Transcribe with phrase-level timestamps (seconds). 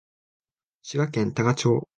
[0.81, 1.87] 滋賀県多賀町